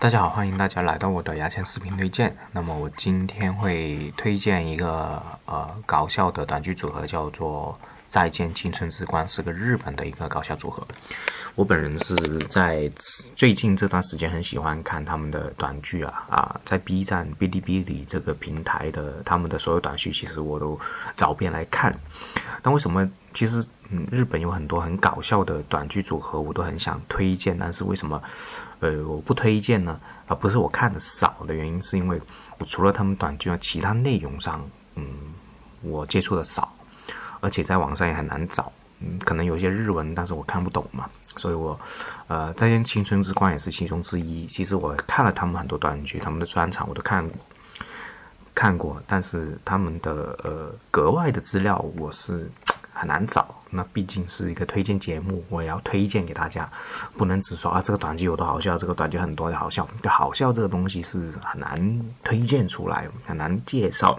[0.00, 2.36] 大家好，欢迎大家来到我的牙签视频推荐。
[2.52, 7.76] 那么我今天会推荐一个呃搞笑的短剧组合，叫做
[8.08, 10.86] 《再见青春之光》，是个日本的一个搞笑组合。
[11.54, 12.14] 我本人是
[12.46, 12.90] 在
[13.34, 20.78] 最近这段时间很喜欢看他们的短剧啊啊，在 B 站、哔哩哔哩这个平台的他们的所有短剧，其实我都
[21.16, 21.94] 找遍来看。
[22.62, 28.22] 但为什么其实嗯日本有很多很搞笑的短剧组合，我都很想推荐，但是为什么？
[28.80, 32.20] 呃，我不推荐呢，而不是我看的少的原因，是因为
[32.58, 34.64] 我除了他们短剧啊，其他内容上，
[34.94, 35.04] 嗯，
[35.82, 36.72] 我接触的少，
[37.40, 41.78] 而且在网上也很难找，嗯，可能有些日文，但是我看不懂嘛，所以我，
[42.26, 44.46] 呃，再见青春之光也是其中之一。
[44.46, 47.36] 其实我看了他们很多短剧，他们的专场我都看过，
[48.54, 52.50] 看过，但是他们的呃格外的资料我是。
[52.98, 56.68] 很难找，那毕竟是一个推荐节目，我也要推荐给大家，
[57.16, 64.18] 不能只说啊这个短剧有多好笑，这个短剧很多的好笑，就好笑这个东西是很难推荐出来，很难介绍，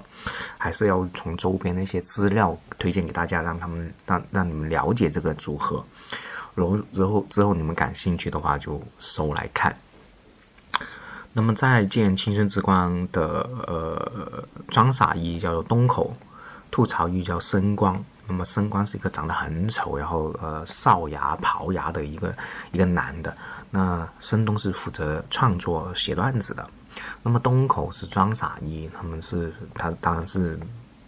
[0.57, 5.83] 还是要从周边那些资料推荐给大家，让他们让让你们了解这个组合，
[6.55, 9.75] 然后之后之后你们感兴趣的话就收来看。
[11.33, 16.13] 那么再见青春之光的呃装傻一叫做东口，
[16.71, 18.03] 吐槽一叫声光。
[18.29, 22.33] 那么申光是一个长得很丑，然后呃哨牙刨牙的一个
[22.71, 23.35] 一个男的。
[23.71, 26.69] 那申东是负责创作写段子的。
[27.23, 30.59] 那么东口是装傻一，他们是他当然是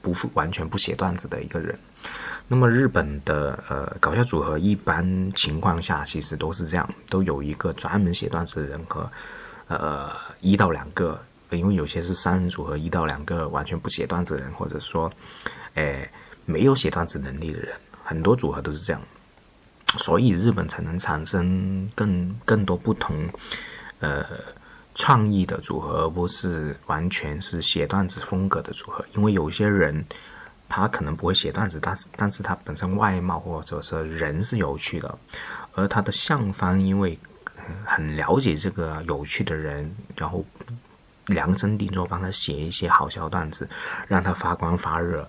[0.02, 1.78] 不完全不写段子的一个人。
[2.48, 9.10] 那么日本的呃搞笑组合一般情况下其实都是这样，都有一个专门写段子的人和
[9.68, 15.12] 呃一到两个，因为有些是三人组合，一到两个完全不写段子的人，或者说，
[15.76, 16.10] 诶。
[16.52, 19.02] 没有写段子能力的人，很多组合都是这样，
[19.98, 23.28] 所以日本才能产生更更多不同，
[24.00, 24.26] 呃，
[24.94, 29.06] 创意的组合，而不是完全是写段子风格的组合。
[29.16, 30.06] 因为有些人
[30.68, 35.18] 他可能不会写段子，但是但是他本身外貌或者是人是有趣的，
[35.76, 37.18] 而他的相方因为
[37.86, 40.46] 很了解这个有趣的人，然后
[41.28, 43.70] 量身定做帮他写一些好笑段子，
[44.08, 45.28] 让他发光发热。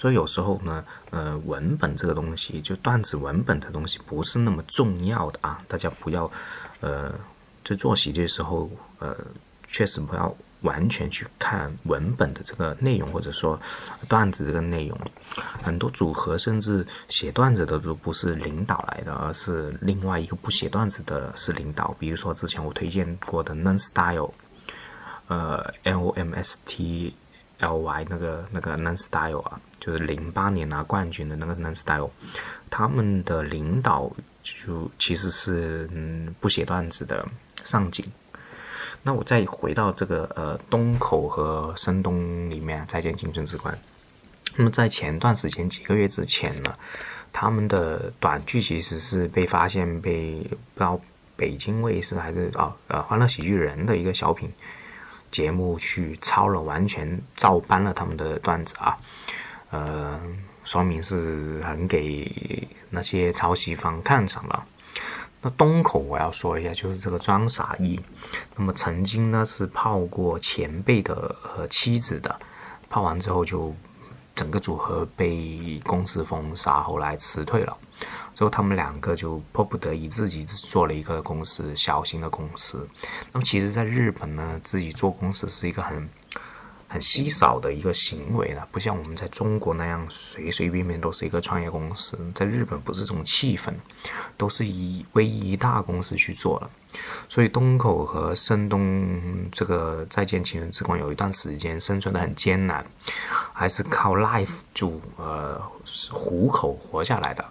[0.00, 5.62] 所以有时候呢，呃，文本这个东西，就段子文本的东西，不是那么重要的啊。
[5.68, 6.24] 大家不要，
[6.80, 7.12] 呃，
[7.62, 9.14] 在做喜剧的时候，呃，
[9.68, 13.60] 确实不要完全去看文本的这个内容，或者说
[14.08, 14.98] 段子这个内容。
[15.62, 21.94] 很多组合甚至写段子的都不是领导来的，而是另外一个不写段子的是领导。
[21.98, 24.32] 比如说之前我推荐过的 Non Style，
[25.28, 27.14] 呃，L O M S T。
[27.60, 32.10] L Y 那个那个 Non Style 啊，就是零八年拿冠军的那个 Non Style，
[32.70, 34.10] 他们的领导
[34.42, 37.26] 就其实是嗯不写段子的
[37.64, 38.04] 上井。
[39.02, 43.74] 那我再回到这个呃东口和深东里面再见青春之光。
[44.56, 46.74] 那么在前段时间几个月之前呢，
[47.32, 50.40] 他们的短剧其实是被发现被
[50.74, 51.00] 不知道
[51.36, 54.50] 北京卫视还是啊呃欢乐喜剧人的一个小品。
[55.30, 58.96] 节目去抄了，完全照搬了他们的段子啊，
[59.70, 60.20] 呃，
[60.64, 64.64] 说明是很给那些抄袭方看上了。
[65.42, 67.98] 那东口我要说一下，就是这个装傻一，
[68.56, 72.38] 那么曾经呢是泡过前辈的呃妻子的，
[72.90, 73.74] 泡完之后就
[74.40, 77.76] 整个组合被公司封杀，后来辞退了。
[78.34, 82.88] 之后他们两个就迫不得已自己做了一个公司，小型的公司。
[83.32, 86.08] 那么其实，在日本呢，自己做公司是一个很
[86.88, 92.18] 很稀少的一个行为了，不像我们在中国那样随随便便都是一个创业公司。
[92.34, 93.74] 在日本不是这种气氛，
[94.38, 96.70] 都是以唯一大公司去做了。
[97.28, 102.84] 所以东口和深东这个再见情人之光有一段时间生存的很艰难，
[103.52, 105.60] 还是靠 life 就呃
[106.10, 107.44] 糊口活下来的。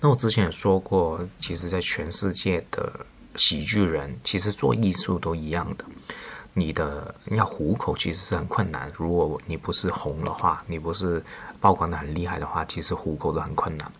[0.00, 2.90] 那我之前也说过，其实，在全世界的
[3.36, 5.84] 喜剧人，其实做艺术都一样的。
[6.58, 8.90] 你的要糊口，其实是很困难。
[8.96, 11.22] 如果你不是红的话，你不是
[11.60, 13.90] 曝光的很厉害的话，其实糊口都很困难。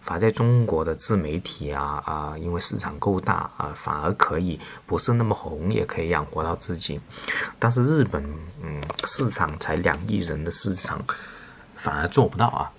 [0.00, 7.00] 反在中国的自媒体啊啊，因为市场够大啊，反而可以不是那么红，也可以养活到自己。
[7.58, 8.24] 但是日本，
[8.62, 11.00] 嗯，市场才两亿人的市场，
[11.76, 12.72] 反而做不到啊。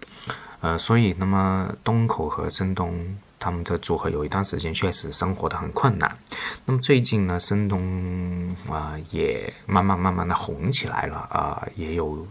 [0.62, 6.18] 呃，所以那么东口和深东他们的组合有一段时间确实生活的很困难。
[6.66, 12.28] 那么最近呢，申东啊也慢慢慢慢的红起来了啊，也有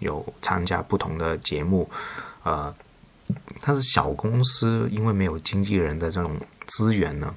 [0.00, 1.88] 有参加不同的节目，
[2.42, 2.74] 呃，
[3.62, 7.34] 但是小公司因为没有经纪人的这种资源呢，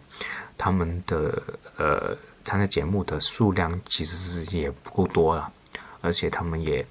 [0.58, 1.42] 他们的
[1.78, 5.52] 呃参加节目的数量其实是也不够多了，
[6.02, 6.86] 而且他们也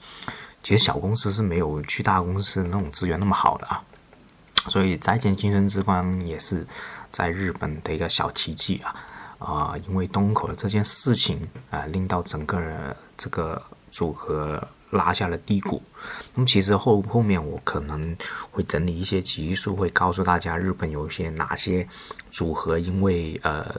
[0.63, 3.83] 其实小公司是没有去大公司那种资源那么好的啊。
[4.69, 6.67] 所以再见金春之光也是
[7.11, 8.97] 在日本的一个小奇迹啊
[9.39, 9.77] 啊！
[9.87, 15.83] 因为东口的这件事情啊，令到整个这个组合拉下了低谷。
[16.35, 18.17] 那么其实后后面我可能
[18.51, 21.87] 会整理一些集数，会告诉大家日本有一些哪些
[22.31, 23.75] 组合因为呃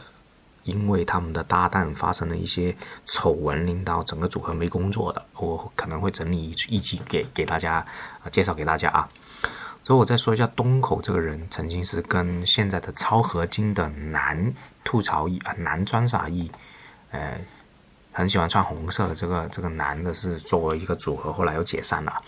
[0.63, 7.85] 因为他们的搭档发生了一些丑闻，令到整个组合没工作的，我可能会整理一一集给给大家
[8.31, 9.09] 介绍给大家啊。
[9.85, 14.51] 所以我再说一下东口这个人，曾经是跟现在的超合金的男
[14.83, 16.49] 吐槽艺啊男装傻艺，
[17.11, 17.39] 呃，
[18.11, 22.19] 很喜欢穿红色的这个这个男的是作为一个组合，后来又解散了。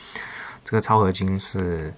[0.63, 1.91] 这个超合金是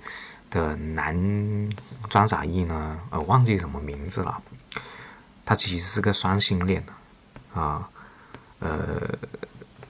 [0.49, 1.69] 的男
[2.09, 4.41] 装傻艺呢，呃，忘记什么名字了。
[5.45, 7.89] 他其实是个双性恋的啊，
[8.59, 9.17] 呃。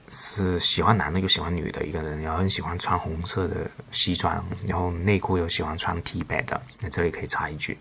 [0.10, 6.60] 是喜欢男的又喜欢女的一个人，然后很喜欢穿红色的西装，然后内裤又喜欢穿 T 恤的。
[6.82, 7.78] 那这里可以插一句，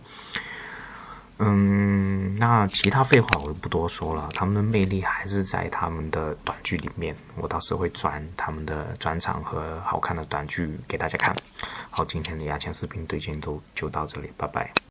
[1.39, 4.29] 嗯，那其他废话我就不多说了。
[4.35, 11.35] 他们的魅力还是在他们的短剧里面，我到时会转他们的专场和好看的短剧给大家看。
[11.91, 14.88] 好，今天的牙签视频推荐都就到这里，拜拜。